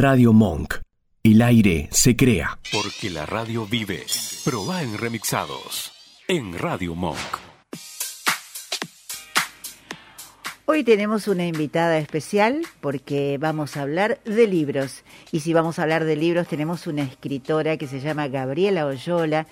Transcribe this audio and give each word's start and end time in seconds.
Radio 0.00 0.32
Monk. 0.32 0.74
El 1.24 1.42
aire 1.42 1.88
se 1.90 2.14
crea. 2.14 2.60
Porque 2.70 3.10
la 3.10 3.26
radio 3.26 3.66
vive. 3.66 4.06
Proba 4.44 4.84
en 4.84 4.96
remixados. 4.96 5.90
En 6.28 6.56
Radio 6.56 6.94
Monk. 6.94 7.18
Hoy 10.66 10.84
tenemos 10.84 11.26
una 11.26 11.48
invitada 11.48 11.98
especial 11.98 12.62
porque 12.80 13.38
vamos 13.40 13.76
a 13.76 13.82
hablar 13.82 14.20
de 14.22 14.46
libros. 14.46 15.02
Y 15.32 15.40
si 15.40 15.52
vamos 15.52 15.80
a 15.80 15.82
hablar 15.82 16.04
de 16.04 16.14
libros, 16.14 16.46
tenemos 16.46 16.86
una 16.86 17.02
escritora 17.02 17.76
que 17.76 17.88
se 17.88 17.98
llama 17.98 18.28
Gabriela 18.28 18.86
Oyola 18.86 19.48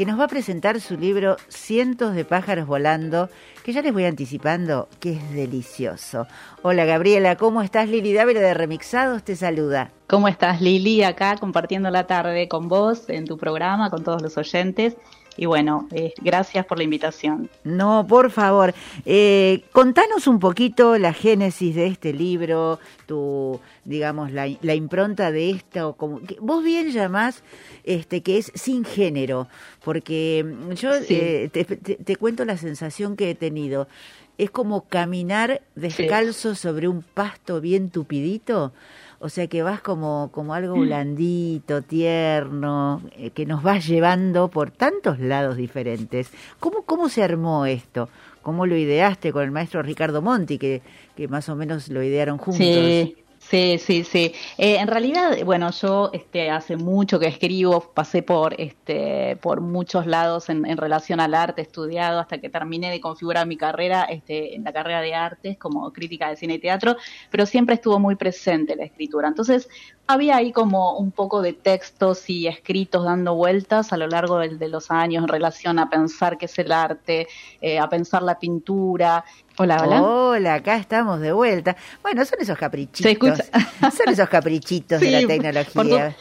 que 0.00 0.06
nos 0.06 0.18
va 0.18 0.24
a 0.24 0.28
presentar 0.28 0.80
su 0.80 0.96
libro 0.96 1.36
Cientos 1.48 2.14
de 2.14 2.24
pájaros 2.24 2.66
volando, 2.66 3.28
que 3.62 3.74
ya 3.74 3.82
les 3.82 3.92
voy 3.92 4.06
anticipando 4.06 4.88
que 4.98 5.12
es 5.12 5.32
delicioso. 5.34 6.26
Hola 6.62 6.86
Gabriela, 6.86 7.36
¿cómo 7.36 7.60
estás? 7.60 7.86
Lili 7.86 8.14
Dávila 8.14 8.40
de 8.40 8.54
Remixados 8.54 9.22
te 9.22 9.36
saluda. 9.36 9.90
¿Cómo 10.06 10.26
estás 10.26 10.62
Lili? 10.62 11.02
Acá 11.02 11.36
compartiendo 11.36 11.90
la 11.90 12.06
tarde 12.06 12.48
con 12.48 12.66
vos 12.68 13.10
en 13.10 13.26
tu 13.26 13.36
programa, 13.36 13.90
con 13.90 14.02
todos 14.02 14.22
los 14.22 14.38
oyentes. 14.38 14.96
Y 15.40 15.46
bueno, 15.46 15.88
eh, 15.90 16.12
gracias 16.20 16.66
por 16.66 16.76
la 16.76 16.84
invitación. 16.84 17.48
No, 17.64 18.06
por 18.06 18.30
favor, 18.30 18.74
eh, 19.06 19.64
contanos 19.72 20.26
un 20.26 20.38
poquito 20.38 20.98
la 20.98 21.14
génesis 21.14 21.74
de 21.74 21.86
este 21.86 22.12
libro, 22.12 22.78
tu, 23.06 23.58
digamos, 23.86 24.32
la, 24.32 24.74
impronta 24.74 25.32
de 25.32 25.48
esto. 25.48 25.94
Como, 25.94 26.20
vos 26.40 26.62
bien 26.62 26.90
llamás 26.90 27.42
este, 27.84 28.20
que 28.20 28.36
es 28.36 28.52
sin 28.54 28.84
género, 28.84 29.48
porque 29.82 30.44
yo 30.74 30.90
eh, 31.08 31.48
te, 31.48 32.16
cuento 32.16 32.44
la 32.44 32.58
sensación 32.58 33.16
que 33.16 33.30
he 33.30 33.34
tenido. 33.34 33.88
Es 34.36 34.50
como 34.50 34.88
caminar 34.88 35.62
descalzo 35.74 36.54
sobre 36.54 36.86
un 36.86 37.00
pasto 37.00 37.62
bien 37.62 37.88
tupidito 37.88 38.74
o 39.22 39.28
sea 39.28 39.46
que 39.48 39.62
vas 39.62 39.82
como, 39.82 40.30
como 40.32 40.54
algo 40.54 40.76
mm. 40.76 40.80
blandito, 40.80 41.82
tierno, 41.82 43.02
eh, 43.16 43.30
que 43.30 43.44
nos 43.44 43.62
vas 43.62 43.86
llevando 43.86 44.48
por 44.48 44.70
tantos 44.70 45.20
lados 45.20 45.58
diferentes. 45.58 46.30
¿Cómo, 46.58 46.82
cómo 46.82 47.10
se 47.10 47.22
armó 47.22 47.66
esto? 47.66 48.08
¿Cómo 48.40 48.64
lo 48.64 48.76
ideaste 48.76 49.30
con 49.30 49.44
el 49.44 49.50
maestro 49.50 49.82
Ricardo 49.82 50.22
Monti, 50.22 50.58
que, 50.58 50.80
que 51.16 51.28
más 51.28 51.50
o 51.50 51.54
menos 51.54 51.88
lo 51.90 52.02
idearon 52.02 52.38
juntos? 52.38 52.64
Sí. 52.66 53.16
Sí, 53.40 53.78
sí, 53.78 54.04
sí. 54.04 54.32
Eh, 54.58 54.76
en 54.76 54.86
realidad, 54.86 55.36
bueno, 55.44 55.70
yo 55.72 56.10
este, 56.12 56.50
hace 56.50 56.76
mucho 56.76 57.18
que 57.18 57.26
escribo, 57.26 57.80
pasé 57.80 58.22
por, 58.22 58.54
este, 58.60 59.36
por 59.36 59.60
muchos 59.60 60.06
lados 60.06 60.50
en, 60.50 60.64
en, 60.66 60.76
relación 60.76 61.18
al 61.20 61.34
arte, 61.34 61.62
estudiado 61.62 62.20
hasta 62.20 62.38
que 62.38 62.48
terminé 62.48 62.90
de 62.90 63.00
configurar 63.00 63.46
mi 63.48 63.56
carrera 63.56 64.04
este, 64.04 64.54
en 64.54 64.62
la 64.62 64.72
carrera 64.72 65.00
de 65.00 65.14
artes 65.14 65.58
como 65.58 65.90
crítica 65.92 66.28
de 66.28 66.36
cine 66.36 66.54
y 66.54 66.58
teatro, 66.60 66.96
pero 67.30 67.44
siempre 67.44 67.74
estuvo 67.74 67.98
muy 67.98 68.14
presente 68.14 68.76
la 68.76 68.84
escritura. 68.84 69.26
Entonces, 69.28 69.68
había 70.06 70.36
ahí 70.36 70.52
como 70.52 70.96
un 70.98 71.12
poco 71.12 71.40
de 71.40 71.52
textos 71.52 72.28
y 72.28 72.46
escritos 72.48 73.04
dando 73.04 73.34
vueltas 73.34 73.92
a 73.92 73.96
lo 73.96 74.08
largo 74.08 74.38
de, 74.38 74.68
los 74.68 74.90
años 74.90 75.22
en 75.22 75.28
relación 75.28 75.78
a 75.78 75.88
pensar 75.88 76.36
qué 76.36 76.46
es 76.46 76.58
el 76.58 76.72
arte, 76.72 77.28
eh, 77.60 77.78
a 77.78 77.88
pensar 77.88 78.22
la 78.22 78.38
pintura. 78.38 79.24
Hola, 79.58 79.82
hola. 79.82 80.02
Hola, 80.02 80.54
acá 80.54 80.76
estamos 80.76 81.20
de 81.20 81.32
vuelta. 81.32 81.76
Bueno, 82.02 82.24
son 82.24 82.40
esos 82.40 82.56
caprichitos. 82.56 83.42
Son 83.96 84.08
esos 84.08 84.28
caprichitos 84.28 85.00
de 85.00 85.10
la 85.10 85.26
tecnología. 85.26 86.16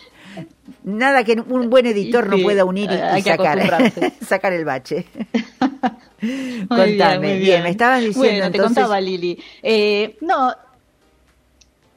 Nada 0.84 1.24
que 1.24 1.34
un 1.34 1.70
buen 1.70 1.86
editor 1.86 2.28
no 2.28 2.38
pueda 2.42 2.66
unir 2.66 2.90
y, 2.92 3.22
sacar, 3.22 3.92
sacar 4.26 4.54
el 4.54 4.66
bache. 4.66 5.06
Contame, 6.68 7.38
bien, 7.38 7.64
me 7.64 7.70
estabas 7.70 8.02
diciendo. 8.02 8.20
Bueno, 8.20 8.52
te 8.52 8.60
contaba 8.60 9.00
Lili. 9.00 9.42
Eh, 9.64 10.18
no, 10.22 10.54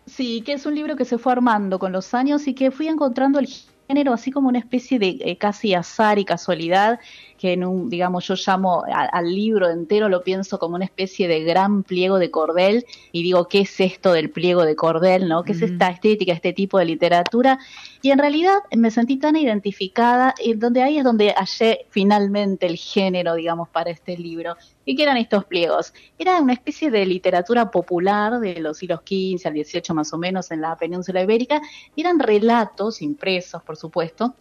Sí, 0.06 0.42
que 0.42 0.52
es 0.52 0.66
un 0.66 0.74
libro 0.74 0.94
que 0.94 1.06
se 1.06 1.16
fue 1.16 1.32
armando 1.32 1.78
con 1.78 1.90
los 1.90 2.12
años 2.12 2.46
y 2.46 2.52
que 2.52 2.70
fui 2.70 2.86
encontrando 2.86 3.38
el 3.38 3.48
género 3.88 4.12
así 4.12 4.30
como 4.30 4.48
una 4.48 4.58
especie 4.58 4.98
de 4.98 5.16
eh, 5.20 5.38
casi 5.38 5.72
azar 5.72 6.18
y 6.18 6.26
casualidad 6.26 7.00
que 7.42 7.54
en 7.54 7.64
un, 7.64 7.90
digamos, 7.90 8.28
yo 8.28 8.36
llamo 8.36 8.84
al 8.86 9.34
libro 9.34 9.68
entero, 9.68 10.08
lo 10.08 10.22
pienso 10.22 10.60
como 10.60 10.76
una 10.76 10.84
especie 10.84 11.26
de 11.26 11.42
gran 11.42 11.82
pliego 11.82 12.20
de 12.20 12.30
cordel, 12.30 12.86
y 13.10 13.24
digo, 13.24 13.48
¿qué 13.48 13.62
es 13.62 13.80
esto 13.80 14.12
del 14.12 14.30
pliego 14.30 14.64
de 14.64 14.76
cordel, 14.76 15.28
no? 15.28 15.42
¿Qué 15.42 15.50
es 15.50 15.60
esta 15.60 15.88
estética, 15.88 16.32
este 16.32 16.52
tipo 16.52 16.78
de 16.78 16.84
literatura? 16.84 17.58
Y 18.00 18.12
en 18.12 18.20
realidad 18.20 18.58
me 18.70 18.92
sentí 18.92 19.16
tan 19.16 19.34
identificada, 19.34 20.36
y 20.40 20.54
donde 20.54 20.84
ahí 20.84 20.98
es 20.98 21.04
donde 21.04 21.34
hallé 21.36 21.86
finalmente 21.90 22.66
el 22.66 22.76
género, 22.76 23.34
digamos, 23.34 23.68
para 23.70 23.90
este 23.90 24.16
libro. 24.16 24.54
¿Y 24.84 24.94
qué 24.94 25.02
eran 25.02 25.16
estos 25.16 25.44
pliegos? 25.44 25.92
Era 26.16 26.40
una 26.40 26.52
especie 26.52 26.92
de 26.92 27.04
literatura 27.04 27.72
popular 27.72 28.38
de 28.38 28.60
los 28.60 28.78
siglos 28.78 29.00
XV 29.00 29.48
al 29.48 29.54
XVIII 29.54 29.94
más 29.94 30.12
o 30.12 30.18
menos 30.18 30.52
en 30.52 30.60
la 30.60 30.76
península 30.76 31.20
ibérica, 31.20 31.60
eran 31.96 32.20
relatos 32.20 33.02
impresos, 33.02 33.64
por 33.64 33.76
supuesto, 33.76 34.36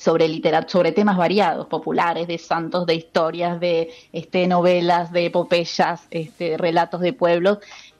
sobre 0.00 0.40
sobre 0.66 0.92
temas 0.92 1.18
variados, 1.18 1.66
populares, 1.66 2.26
de 2.26 2.38
santos, 2.38 2.86
de 2.86 2.94
historias, 2.94 3.60
de 3.60 3.90
este, 4.12 4.46
novelas, 4.46 5.12
de 5.12 5.26
epopeyas, 5.26 6.06
este, 6.10 6.56
relatos 6.56 7.02
de 7.02 7.12
pueblos, 7.12 7.58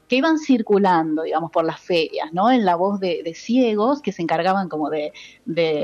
que 0.08 0.16
iban 0.16 0.38
circulando, 0.38 1.24
digamos, 1.24 1.50
por 1.50 1.66
las 1.66 1.78
ferias, 1.78 2.32
¿no? 2.32 2.50
En 2.50 2.64
la 2.64 2.74
voz 2.74 3.00
de, 3.00 3.30
ciegos 3.34 4.00
que 4.00 4.12
se 4.12 4.22
encargaban 4.22 4.70
como 4.70 4.88
de, 4.88 5.12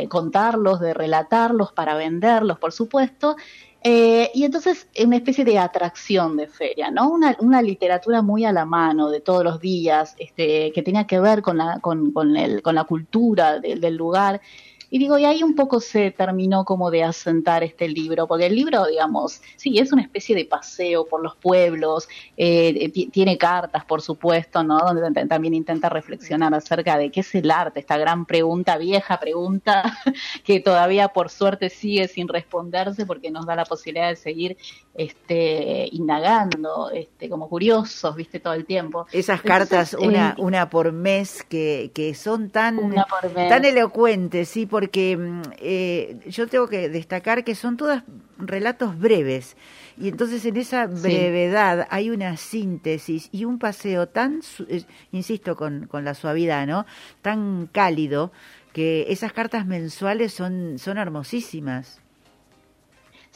contarlos, 0.09 0.81
de 0.81 0.95
relatarlos 0.95 1.73
para 1.73 1.95
venderlos, 1.97 2.59
por 2.59 2.73
supuesto, 2.73 3.37
eh, 3.85 4.31
y 4.33 4.45
entonces 4.45 4.89
una 5.05 5.17
especie 5.17 5.45
de 5.45 5.59
atracción 5.59 6.39
de 6.39 6.47
feria, 6.49 6.91
¿no? 6.91 7.11
Una, 7.11 7.61
literatura 7.61 8.23
muy 8.23 8.47
a 8.47 8.53
la 8.53 8.65
mano 8.65 9.11
de 9.11 9.21
todos 9.21 9.45
los 9.45 9.61
días, 9.61 10.17
este, 10.19 10.73
que 10.73 10.83
tenía 10.83 11.07
que 11.07 11.21
ver 11.21 11.43
con 11.43 11.59
la, 11.59 11.79
con, 11.81 12.37
el, 12.37 12.63
con 12.63 12.75
la 12.75 12.85
cultura 12.85 13.61
del 13.61 13.97
lugar 13.97 14.41
y 14.97 14.99
digo, 14.99 15.19
y 15.19 15.27
ahí 15.27 15.43
un 15.43 15.55
poco 15.55 15.79
se 15.79 16.11
terminó 16.11 16.65
como 16.65 16.91
de 16.91 17.05
asentar 17.05 17.63
este 17.63 17.87
libro, 17.87 18.27
porque 18.27 18.47
el 18.47 18.55
libro, 18.57 18.87
digamos, 18.87 19.43
sí, 19.57 19.79
es 19.79 19.93
una 19.93 20.01
especie 20.01 20.35
de 20.35 20.47
paseo 20.47 21.05
por 21.05 21.23
los 21.23 21.37
pueblos, 21.37 22.09
eh, 22.35 22.91
tiene 23.13 23.37
cartas, 23.37 23.85
por 23.85 24.01
supuesto, 24.01 24.65
¿no? 24.65 24.79
Donde 24.79 25.27
también 25.27 25.53
intenta 25.53 25.91
reflexionar 25.91 26.55
acerca 26.55 26.97
de 26.97 27.11
qué 27.11 27.21
es 27.21 27.35
el 27.35 27.51
arte, 27.51 27.81
esta 27.81 27.99
gran 27.99 28.25
pregunta, 28.25 28.79
vieja 28.79 29.21
pregunta, 29.21 29.83
que 30.45 30.61
todavía 30.61 31.09
por 31.09 31.29
suerte 31.29 31.69
sigue 31.69 32.09
sin 32.09 32.27
responderse 32.27 33.05
porque 33.05 33.31
nos 33.31 33.45
da 33.45 33.55
la 33.55 33.67
posibilidad 33.67 34.09
de 34.09 34.17
seguir 34.17 34.57
este, 34.95 35.91
indagando, 35.93 36.89
este, 36.91 37.29
como 37.29 37.51
curiosos, 37.51 38.17
viste, 38.17 38.41
todo 38.41 38.55
el 38.55 38.65
tiempo. 38.65 39.07
Esas 39.13 39.43
cartas, 39.43 39.93
una, 39.93 40.31
eh, 40.31 40.35
una 40.39 40.71
por 40.71 40.93
mes, 40.93 41.43
que, 41.43 41.91
que 41.93 42.15
son 42.15 42.49
tan, 42.49 42.95
tan 43.35 43.65
elocuentes, 43.67 44.49
sí, 44.49 44.65
porque 44.65 44.86
mm, 44.95 45.43
eh, 45.59 46.19
yo 46.29 46.47
tengo 46.47 46.69
que 46.69 46.89
destacar 46.89 47.45
que 47.45 47.55
son 47.55 47.77
todas 47.77 48.05
relatos 48.39 48.99
breves. 48.99 49.57
Y 49.99 50.09
entonces 50.09 50.45
en 50.45 50.57
esa 50.57 50.87
brevedad 50.87 51.87
hay 51.91 52.11
una 52.11 52.37
síntesis 52.37 53.29
y 53.33 53.45
un 53.45 53.59
paseo 53.59 54.09
tan, 54.09 54.41
insisto, 55.11 55.57
con, 55.57 55.87
con 55.87 56.05
la 56.05 56.15
suavidad, 56.15 56.67
¿no? 56.67 56.85
Tan 57.23 57.67
cálido 57.67 58.31
que 58.73 59.07
esas 59.09 59.33
cartas 59.33 59.67
mensuales 59.67 60.35
son, 60.35 60.79
son 60.79 60.99
hermosísimas. 60.99 62.03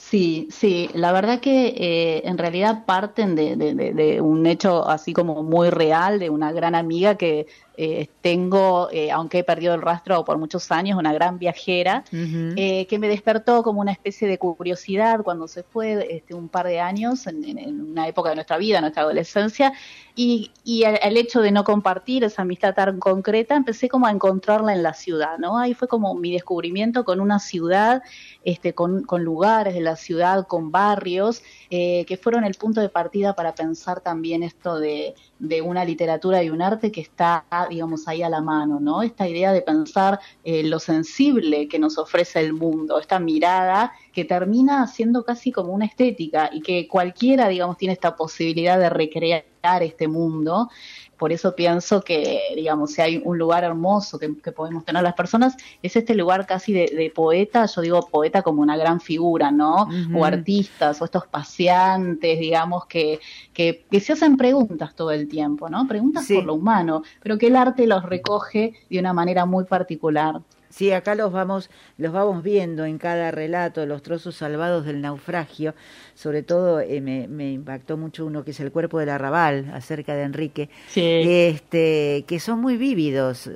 Sí, 0.01 0.49
sí, 0.51 0.91
la 0.95 1.13
verdad 1.13 1.41
que 1.41 1.69
eh, 1.69 2.23
en 2.25 2.39
realidad 2.39 2.85
parten 2.85 3.37
de, 3.37 3.55
de, 3.55 4.21
un 4.21 4.47
hecho 4.47 4.89
así 4.89 5.13
como 5.13 5.43
muy 5.45 5.69
real, 5.71 6.19
de 6.19 6.31
una 6.31 6.53
gran 6.53 6.75
amiga 6.75 7.17
que 7.17 7.47
eh, 7.77 8.09
tengo, 8.21 8.89
eh, 8.91 9.11
aunque 9.11 9.39
he 9.39 9.45
perdido 9.45 9.75
el 9.75 9.83
rastro 9.83 10.25
por 10.25 10.37
muchos 10.37 10.73
años, 10.73 10.99
una 10.99 11.13
gran 11.13 11.39
viajera, 11.39 12.03
que 12.11 12.99
me 12.99 13.09
despertó 13.09 13.63
como 13.63 13.81
una 13.81 13.93
especie 13.93 14.27
de 14.27 14.39
curiosidad 14.39 15.23
cuando 15.23 15.47
se 15.47 15.63
fue 15.63 16.07
este, 16.11 16.35
un 16.35 16.49
par 16.49 16.67
de 16.67 16.81
años, 16.81 17.27
en, 17.27 17.91
una 17.91 18.09
época 18.09 18.31
de 18.31 18.35
nuestra 18.37 18.59
vida, 18.59 18.81
nuestra 18.81 19.03
adolescencia, 19.03 19.73
y, 20.17 20.51
y 20.65 20.83
el, 20.85 21.17
hecho 21.17 21.41
de 21.41 21.53
no 21.53 21.65
compartir 21.65 22.25
esa 22.25 22.43
amistad 22.43 22.75
tan 22.75 22.99
concreta, 22.99 23.55
empecé 23.55 23.89
como 23.89 24.07
a 24.07 24.11
encontrarla 24.11 24.75
en 24.75 24.83
la 24.83 24.93
ciudad, 24.93 25.39
¿no? 25.39 25.59
Ahí 25.59 25.73
fue 25.73 25.89
como 25.89 26.15
mi 26.15 26.33
descubrimiento 26.33 27.05
con 27.05 27.21
una 27.21 27.39
ciudad, 27.39 28.03
este, 28.45 28.75
con, 28.75 29.05
con 29.05 29.25
lugares 29.25 29.73
de 29.75 29.81
la 29.81 29.90
ciudad, 29.97 30.47
con 30.47 30.71
barrios, 30.71 31.43
que 31.71 32.19
fueron 32.21 32.45
el 32.45 32.55
punto 32.55 32.81
de 32.81 32.89
partida 32.89 33.35
para 33.35 33.55
pensar 33.55 34.01
también 34.01 34.43
esto 34.43 34.79
de, 34.79 35.15
de 35.39 35.63
una 35.63 35.85
literatura 35.85 36.43
y 36.43 36.51
un 36.51 36.63
arte 36.63 36.91
que 36.91 37.01
está 37.01 37.45
digamos, 37.69 38.07
ahí 38.09 38.23
a 38.23 38.29
la 38.29 38.41
mano, 38.41 38.81
¿no? 38.81 39.03
Esta 39.03 39.29
idea 39.29 39.53
de 39.53 39.63
pensar 39.63 40.21
eh, 40.45 40.63
lo 40.63 40.79
sensible 40.79 41.69
que 41.69 41.79
nos 41.79 41.99
ofrece 41.99 42.41
el 42.41 42.53
mundo, 42.53 42.99
esta 42.99 43.19
mirada 43.19 43.93
que 44.13 44.25
termina 44.25 44.87
siendo 44.87 45.25
casi 45.25 45.53
como 45.53 45.73
una 45.73 45.87
estética 45.87 46.51
y 46.53 46.61
que 46.61 46.89
cualquiera, 46.89 47.49
digamos, 47.49 47.77
tiene 47.77 47.95
esta 47.95 48.17
posibilidad 48.17 48.79
de 48.79 48.91
recrear 48.91 49.45
este 49.63 50.09
mundo. 50.09 50.71
Por 51.17 51.33
eso 51.33 51.55
pienso 51.55 52.03
que, 52.03 52.41
digamos, 52.57 52.93
si 52.93 53.03
hay 53.03 53.23
un 53.23 53.37
lugar 53.37 53.63
hermoso 53.63 54.19
que, 54.19 54.31
podemos 54.53 54.85
tener 54.87 55.03
las 55.03 55.13
personas, 55.13 55.55
es 55.83 55.95
este 55.95 56.15
lugar 56.15 56.47
casi 56.47 56.73
de, 56.73 57.13
poeta, 57.15 57.67
yo 57.67 57.83
digo 57.83 58.09
poeta 58.11 58.41
como 58.43 58.63
una 58.63 58.77
gran 58.77 59.01
figura, 59.01 59.51
¿no? 59.51 59.89
O 60.15 60.25
artistas, 60.25 61.01
o 61.03 61.05
estos 61.05 61.27
paseantes, 61.27 62.39
digamos, 62.39 62.87
que, 62.87 63.21
que, 63.53 63.85
se 64.01 64.15
hacen 64.15 64.39
preguntas 64.39 64.95
todo 64.95 65.11
el 65.11 65.29
tiempo, 65.29 65.69
¿no? 65.69 65.87
Preguntas 65.87 66.27
por 66.27 66.45
lo 66.45 66.55
humano, 66.55 67.03
pero 67.23 67.37
que 67.37 67.49
el 67.49 67.57
arte 67.57 67.87
los 67.87 68.03
recoge 68.05 68.73
de 68.89 68.99
una 68.99 69.13
manera 69.13 69.45
muy 69.45 69.65
particular. 69.65 70.41
Sí, 70.71 70.93
acá 70.93 71.17
los 71.17 71.33
vamos, 71.33 71.69
los 71.99 72.13
vamos 72.13 72.45
viendo 72.45 72.85
en 72.85 72.97
cada 72.99 73.33
relato, 73.33 73.85
los 73.87 74.03
trozos 74.03 74.37
salvados 74.37 74.85
del 74.85 75.01
naufragio. 75.01 75.75
Sobre 76.15 76.45
todo 76.45 76.81
eh, 76.81 77.01
me, 77.01 77.53
impactó 77.53 77.97
mucho 77.97 78.25
uno 78.25 78.45
que 78.45 78.53
es 78.53 78.61
el 78.61 78.71
cuerpo 78.71 79.01
del 79.01 79.09
arrabal, 79.09 79.71
acerca 79.75 80.15
de 80.15 80.23
Enrique, 80.23 80.71
este, 80.95 82.25
que 82.27 82.39
son 82.39 82.61
muy 82.61 82.77
vívidos 82.77 83.51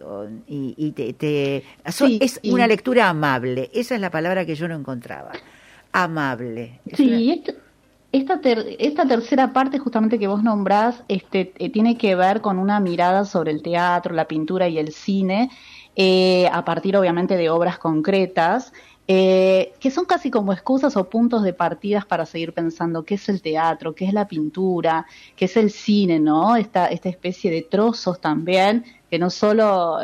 y, 0.49 0.93
te, 0.93 1.63
es 2.21 2.41
una 2.43 2.67
lectura 2.67 3.09
amable. 3.09 3.71
Esa 3.73 3.95
es 3.95 4.01
la 4.01 4.11
palabra 4.11 4.45
que 4.45 4.57
yo 4.57 4.67
no 4.67 4.75
encontraba. 4.75 5.33
Amable. 5.93 6.81
sí, 6.93 7.45
esta, 8.15 8.41
esta 8.79 9.09
tercera 9.09 9.53
parte 9.53 9.81
justamente 9.81 10.21
que 10.21 10.29
vos 10.29 10.43
nombrás 10.45 11.03
este, 11.09 11.53
eh, 11.59 11.69
tiene 11.71 11.99
que 11.99 12.15
ver 12.15 12.41
con 12.41 12.59
una 12.59 12.79
mirada 12.79 13.25
sobre 13.25 13.51
el 13.51 13.61
teatro, 13.61 14.15
la 14.15 14.29
pintura 14.29 14.69
y 14.69 14.79
el 14.79 14.93
cine 14.93 15.51
eh, 15.97 16.49
a 16.53 16.65
partir 16.65 16.97
obviamente 16.97 17.37
de 17.37 17.51
obras 17.51 17.79
concretas, 17.79 18.73
eh, 19.09 19.73
que 19.81 19.91
son 19.91 20.05
casi 20.05 20.31
como 20.31 20.53
excusas 20.53 20.97
o 20.97 21.11
puntos 21.11 21.43
de 21.43 21.55
partidas 21.55 22.07
para 22.07 22.25
seguir 22.25 22.53
pensando 22.53 23.05
qué 23.05 23.17
es 23.17 23.29
el 23.29 23.43
teatro, 23.43 23.97
qué 23.97 24.05
es 24.05 24.13
la 24.13 24.29
pintura, 24.29 25.07
qué 25.35 25.47
es 25.47 25.57
el 25.57 25.73
cine, 25.73 26.21
¿no? 26.21 26.55
Esta, 26.55 26.87
esta 26.87 27.09
especie 27.09 27.51
de 27.51 27.63
trozos 27.63 28.21
también, 28.21 28.85
que 29.11 29.19
no 29.19 29.29
solo 29.29 29.99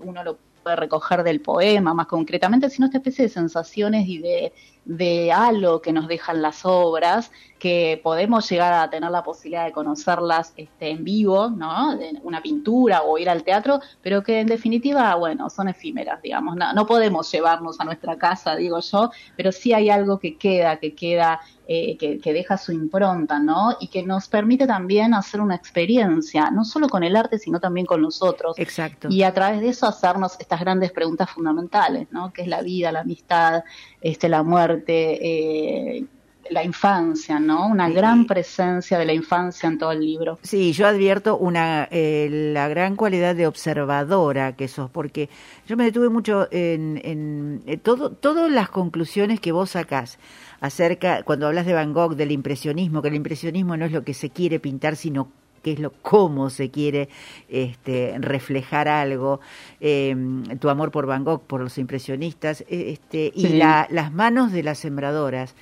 uno 0.00 0.22
lo 0.22 0.38
puede 0.62 0.76
recoger 0.76 1.22
del 1.22 1.40
poema 1.40 1.94
más 1.94 2.06
concretamente, 2.06 2.70
sino 2.70 2.86
esta 2.86 2.98
especie 2.98 3.24
de 3.24 3.28
sensaciones 3.28 4.06
y 4.06 4.18
de, 4.18 4.52
de 4.84 5.32
halo 5.32 5.80
que 5.80 5.92
nos 5.92 6.08
dejan 6.08 6.42
las 6.42 6.64
obras, 6.64 7.30
que 7.58 8.00
podemos 8.02 8.50
llegar 8.50 8.72
a 8.72 8.90
tener 8.90 9.10
la 9.10 9.22
posibilidad 9.22 9.64
de 9.64 9.72
conocerlas 9.72 10.52
este, 10.56 10.90
en 10.90 11.04
vivo, 11.04 11.48
¿no? 11.50 11.96
De 11.96 12.18
una 12.24 12.42
pintura 12.42 13.02
o 13.02 13.16
ir 13.18 13.30
al 13.30 13.44
teatro, 13.44 13.80
pero 14.02 14.22
que 14.24 14.40
en 14.40 14.48
definitiva, 14.48 15.14
bueno, 15.14 15.48
son 15.48 15.68
efímeras, 15.68 16.20
digamos. 16.20 16.56
No, 16.56 16.72
no 16.72 16.86
podemos 16.86 17.30
llevarnos 17.30 17.78
a 17.78 17.84
nuestra 17.84 18.18
casa, 18.18 18.56
digo 18.56 18.80
yo, 18.80 19.10
pero 19.36 19.52
sí 19.52 19.72
hay 19.72 19.90
algo 19.90 20.18
que 20.18 20.36
queda, 20.36 20.78
que 20.78 20.94
queda 20.94 21.40
eh, 21.68 21.96
que, 21.96 22.32
deja 22.32 22.58
su 22.58 22.72
impronta, 22.72 23.38
¿no? 23.38 23.76
Y 23.78 23.86
que 23.86 24.02
nos 24.02 24.26
permite 24.26 24.66
también 24.66 25.14
hacer 25.14 25.40
una 25.40 25.54
experiencia, 25.54 26.50
no 26.50 26.64
solo 26.64 26.88
con 26.88 27.04
el 27.04 27.14
arte, 27.14 27.38
sino 27.38 27.60
también 27.60 27.86
con 27.86 28.02
nosotros. 28.02 28.58
Exacto. 28.58 29.08
Y 29.08 29.22
a 29.22 29.32
través 29.32 29.60
de 29.60 29.68
eso 29.68 29.86
hacernos 29.86 30.38
estas 30.40 30.58
grandes 30.58 30.90
preguntas 30.90 31.30
fundamentales, 31.30 32.08
¿no? 32.10 32.32
Que 32.32 32.42
es 32.42 32.48
la 32.48 32.62
vida, 32.62 32.90
la 32.90 33.00
amistad, 33.00 33.62
este, 34.00 34.28
la 34.28 34.42
muerte, 34.42 34.71
eh, 34.86 36.04
la 36.50 36.64
infancia, 36.64 37.38
¿no? 37.38 37.66
Una 37.66 37.88
gran 37.88 38.26
presencia 38.26 38.98
de 38.98 39.04
la 39.04 39.12
infancia 39.12 39.68
en 39.68 39.78
todo 39.78 39.92
el 39.92 40.00
libro. 40.00 40.38
Sí, 40.42 40.72
yo 40.72 40.86
advierto 40.86 41.36
una 41.36 41.88
eh, 41.90 42.28
la 42.30 42.68
gran 42.68 42.96
cualidad 42.96 43.34
de 43.34 43.46
observadora 43.46 44.54
que 44.56 44.68
sos, 44.68 44.90
porque 44.90 45.28
yo 45.66 45.76
me 45.76 45.84
detuve 45.84 46.08
mucho 46.08 46.48
en, 46.50 47.00
en, 47.04 47.62
en 47.66 47.80
todo, 47.80 48.10
todas 48.10 48.50
las 48.50 48.68
conclusiones 48.68 49.40
que 49.40 49.52
vos 49.52 49.70
sacás 49.70 50.18
acerca, 50.60 51.22
cuando 51.22 51.46
hablas 51.46 51.66
de 51.66 51.74
Van 51.74 51.92
Gogh, 51.92 52.14
del 52.14 52.32
impresionismo, 52.32 53.02
que 53.02 53.08
el 53.08 53.14
impresionismo 53.14 53.76
no 53.76 53.84
es 53.84 53.92
lo 53.92 54.04
que 54.04 54.14
se 54.14 54.30
quiere 54.30 54.60
pintar, 54.60 54.96
sino 54.96 55.28
que 55.62 55.72
es 55.72 55.78
lo 55.78 55.92
cómo 56.02 56.50
se 56.50 56.70
quiere 56.70 57.08
este, 57.48 58.14
reflejar 58.18 58.88
algo, 58.88 59.40
em, 59.80 60.42
tu 60.58 60.68
amor 60.68 60.90
por 60.90 61.06
Van 61.06 61.24
Gogh, 61.24 61.42
por 61.42 61.60
los 61.60 61.78
impresionistas, 61.78 62.62
e, 62.68 62.90
este, 62.92 63.32
y 63.34 63.48
las 63.54 64.12
manos 64.12 64.52
de 64.52 64.62
las 64.62 64.78
sembradoras. 64.78 65.54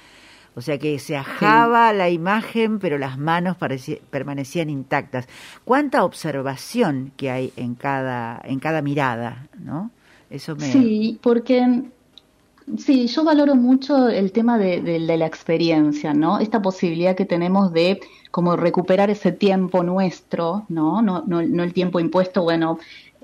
O 0.56 0.62
sea 0.62 0.79
que 0.79 0.99
se 0.99 1.17
ajaba 1.17 1.93
la 1.93 2.11
imagen, 2.11 2.81
pero 2.81 2.99
las 2.99 3.19
manos 3.19 3.56
permanecían 4.11 4.69
intactas. 4.69 5.29
Cuánta 5.64 6.05
observación 6.05 7.12
que 7.17 7.31
hay 7.31 7.52
en 7.56 7.76
cada, 7.76 8.41
en 8.44 8.58
cada 8.58 8.82
mirada, 8.82 9.49
¿no? 9.58 9.91
Eso 10.29 10.56
me... 10.56 10.70
Sí, 10.70 11.19
porque 11.23 11.85
Sí, 12.78 13.06
yo 13.06 13.25
valoro 13.25 13.55
mucho 13.55 14.08
el 14.08 14.32
tema 14.32 14.58
de, 14.58 14.99
la 14.99 15.26
experiencia, 15.26 16.14
¿no? 16.14 16.38
Esta 16.38 16.62
posibilidad 16.62 17.17
que 17.17 17.25
tenemos 17.25 17.72
de 17.72 18.00
como 18.31 18.56
recuperar 18.56 19.11
ese 19.11 19.32
tiempo 19.32 19.82
nuestro, 19.82 20.67
¿no? 20.69 21.02
No, 21.02 21.25
no, 21.26 21.40
el 21.40 21.72
tiempo 21.72 22.00
impuesto, 22.00 22.43
bueno, 22.43 22.78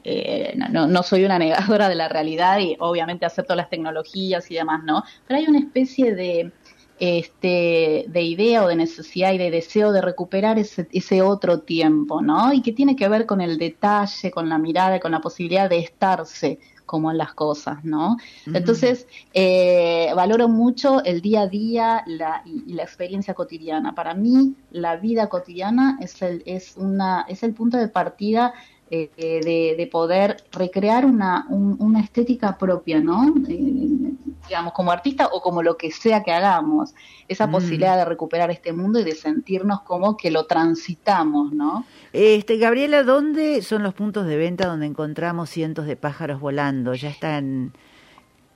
eh, 0.05 0.55
no, 0.57 0.87
no, 0.87 1.03
soy 1.03 1.25
una 1.25 1.39
negadora 1.41 1.89
de 1.89 1.95
la 1.95 2.09
realidad 2.09 2.59
y 2.61 2.77
obviamente 2.81 3.27
acepto 3.27 3.55
las 3.55 3.71
tecnologías 3.71 4.51
y 4.51 4.55
demás, 4.55 4.83
¿no? 4.85 5.05
Pero 5.27 5.39
hay 5.41 5.47
una 5.47 5.59
especie 5.59 6.15
de, 6.15 6.53
este, 6.99 8.07
de 8.09 8.23
idea 8.23 8.65
o 8.65 8.69
de 8.69 8.77
necesidad 8.77 9.33
y 9.33 9.39
de 9.39 9.51
deseo 9.51 9.93
de 9.93 10.01
recuperar 10.01 10.59
ese, 10.59 10.89
ese 10.93 11.23
otro 11.23 11.61
tiempo, 11.61 12.23
¿no? 12.23 12.53
Y 12.53 12.63
que 12.63 12.73
tiene 12.73 12.97
que 12.97 13.09
ver 13.09 13.27
con 13.27 13.41
el 13.41 13.59
detalle, 13.59 14.31
con 14.31 14.49
la 14.49 14.59
mirada, 14.59 14.99
con 14.99 15.13
la 15.13 15.21
posibilidad 15.21 15.69
de 15.69 15.79
estarse 15.79 16.59
como 16.87 17.11
en 17.11 17.19
las 17.19 17.35
cosas, 17.35 17.85
¿no? 17.85 18.17
Entonces, 18.47 19.07
eh, 19.35 20.11
valoro 20.15 20.49
mucho 20.49 21.05
el 21.05 21.21
día 21.21 21.43
a 21.43 21.47
día 21.49 22.03
la, 22.07 22.43
y, 22.47 22.73
la 22.73 22.85
experiencia 22.85 23.35
cotidiana. 23.35 23.95
Para 23.95 24.15
mí, 24.15 24.55
la 24.71 24.97
vida 24.97 25.29
cotidiana 25.29 25.99
es 26.01 26.23
el, 26.23 26.43
es 26.47 26.77
una, 26.77 27.27
es 27.29 27.43
el 27.43 27.53
punto 27.53 27.77
de 27.77 27.89
partida 27.89 28.55
eh, 28.89 29.75
de, 29.77 29.87
poder 29.89 30.45
recrear 30.53 31.05
una, 31.05 31.45
una 31.49 32.01
estética 32.01 32.57
propia, 32.57 33.01
¿no? 33.01 33.35
Eh, 33.49 34.13
digamos, 34.47 34.73
como 34.75 34.93
artista 34.93 35.27
o 35.33 35.43
como 35.43 35.61
lo 35.61 35.77
que 35.77 35.91
sea 35.91 36.23
que 36.23 36.31
hagamos. 36.31 36.95
Esa 37.27 37.49
mm. 37.49 37.51
posibilidad 37.51 37.97
de 37.97 38.05
recuperar 38.05 38.53
este 38.53 38.73
mundo 38.73 39.01
y 39.01 39.05
de 39.05 39.17
sentirnos 39.17 39.81
como 39.81 40.17
que 40.17 40.31
lo 40.31 40.47
transitamos, 40.47 41.53
¿no? 41.53 41.85
Este, 42.13 42.59
Gabriela, 42.59 43.03
¿dónde 43.03 43.61
son 43.63 43.83
los 43.83 43.93
puntos 43.93 44.25
de 44.25 44.37
venta 44.37 44.69
donde 44.69 44.87
encontramos 44.87 45.51
cientos 45.51 45.87
de 45.87 45.97
pájaros 45.97 46.39
volando? 46.41 46.95
¿Ya 46.95 47.09
están 47.09 47.73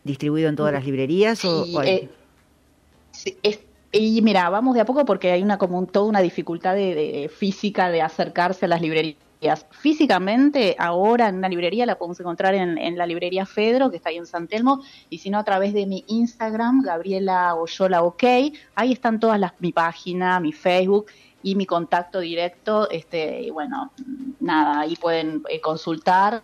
distribuidos 0.05 0.51
en 0.51 0.57
todas 0.57 0.73
las 0.73 0.85
librerías? 0.85 1.45
o, 1.45 1.83
eh, 1.83 2.09
y 3.91 4.23
mira, 4.23 4.49
vamos 4.49 4.77
de 4.77 4.83
a 4.83 4.85
poco 4.85 5.05
porque 5.05 5.33
hay 5.33 5.43
una 5.43 5.59
como 5.59 5.85
toda 5.87 6.07
una 6.07 6.21
dificultad 6.21 6.77
de 6.77 7.29
física 7.37 7.91
de 7.91 8.01
acercarse 8.01 8.67
a 8.67 8.69
las 8.69 8.81
librerías 8.81 9.17
Físicamente, 9.71 10.77
ahora 10.79 11.29
en 11.29 11.37
una 11.37 11.49
librería 11.49 11.87
la 11.87 11.97
podemos 11.97 12.21
encontrar 12.21 12.55
en, 12.55 12.99
la 12.99 13.07
librería 13.07 13.47
Fedro, 13.47 13.91
que 13.91 13.97
está 13.97 14.11
ahí 14.11 14.19
en 14.19 14.27
San 14.27 14.47
Telmo, 14.47 14.83
y 15.09 15.19
si 15.19 15.31
no 15.31 15.39
a 15.39 15.45
través 15.45 15.73
de 15.73 15.87
mi 15.87 16.05
Instagram, 16.09 16.83
Gabriela 16.83 17.55
Oyola 17.55 18.03
OK, 18.03 18.23
ahí 18.75 18.93
están 18.93 19.19
todas 19.19 19.41
las, 19.41 19.53
mi 19.59 19.73
página, 19.73 20.41
mi 20.41 20.53
Facebook 20.53 21.07
y 21.43 21.55
mi 21.55 21.65
contacto 21.65 22.21
directo, 22.21 22.91
este, 22.91 23.41
y 23.41 23.51
bueno, 23.51 23.91
nada, 24.41 24.81
ahí 24.81 24.95
pueden 24.97 25.43
eh, 25.49 25.59
consultar 25.61 26.43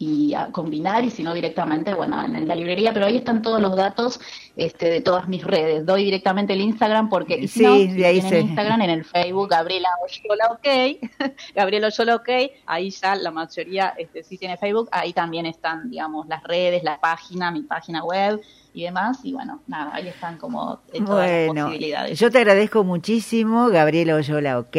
y 0.00 0.32
a 0.34 0.46
combinar 0.52 1.04
y 1.04 1.10
si 1.10 1.24
no 1.24 1.34
directamente, 1.34 1.92
bueno, 1.92 2.24
en 2.24 2.46
la 2.46 2.54
librería, 2.54 2.92
pero 2.92 3.06
ahí 3.06 3.16
están 3.16 3.42
todos 3.42 3.60
los 3.60 3.74
datos 3.74 4.20
este, 4.56 4.90
de 4.90 5.00
todas 5.00 5.26
mis 5.26 5.42
redes. 5.42 5.84
Doy 5.84 6.04
directamente 6.04 6.52
el 6.52 6.60
Instagram 6.60 7.08
porque 7.08 7.48
si 7.48 7.64
sí, 7.64 7.88
de 7.88 8.06
ahí 8.06 8.18
Instagram, 8.18 8.82
en 8.82 8.90
el 8.90 9.04
Facebook, 9.04 9.48
Gabriela 9.50 9.88
Oyola 10.04 10.52
OK, 10.52 11.32
Gabriela 11.54 11.88
Oyola 11.88 12.14
OK, 12.14 12.28
ahí 12.66 12.90
ya 12.90 13.16
la 13.16 13.32
mayoría 13.32 13.94
este, 13.98 14.22
sí 14.22 14.38
tiene 14.38 14.56
Facebook, 14.56 14.88
ahí 14.92 15.12
también 15.12 15.46
están, 15.46 15.90
digamos, 15.90 16.28
las 16.28 16.44
redes, 16.44 16.84
la 16.84 17.00
página, 17.00 17.50
mi 17.50 17.62
página 17.62 18.04
web 18.04 18.40
y 18.74 18.84
demás, 18.84 19.18
y 19.24 19.32
bueno, 19.32 19.62
nada, 19.66 19.90
ahí 19.94 20.06
están 20.06 20.36
como 20.36 20.78
todas 21.04 21.28
las 21.28 21.64
posibilidades. 21.64 22.18
Yo 22.20 22.30
te 22.30 22.38
agradezco 22.38 22.84
muchísimo, 22.84 23.68
Gabriela 23.70 24.14
Oyola 24.14 24.60
OK, 24.60 24.76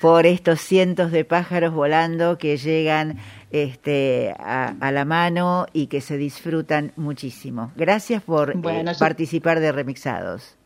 por 0.00 0.26
estos 0.26 0.60
cientos 0.60 1.12
de 1.12 1.24
pájaros 1.24 1.72
volando 1.72 2.38
que 2.38 2.56
llegan 2.56 3.18
este, 3.50 4.34
a, 4.38 4.90
la 4.92 5.04
mano 5.04 5.66
y 5.72 5.86
que 5.86 6.00
se 6.00 6.16
disfrutan 6.16 6.92
muchísimo. 6.96 7.72
Gracias 7.76 8.22
por 8.22 8.50
eh, 8.50 8.84
participar 8.98 9.60
de 9.60 9.72
Remixados. 9.72 10.56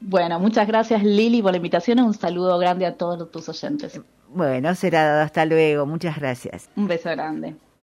Bueno, 0.00 0.38
muchas 0.38 0.66
gracias 0.66 1.02
Lili 1.02 1.40
por 1.40 1.52
la 1.52 1.56
invitación 1.56 2.00
un 2.00 2.12
saludo 2.12 2.58
grande 2.58 2.84
a 2.84 2.96
todos 2.96 3.30
tus 3.30 3.48
oyentes. 3.48 4.00
Bueno, 4.28 4.74
será 4.74 5.04
dado. 5.04 5.22
Hasta 5.22 5.44
luego. 5.46 5.86
Muchas 5.86 6.16
gracias. 6.18 6.68
Un 6.76 6.88
beso 6.88 7.10
grande. 7.10 7.54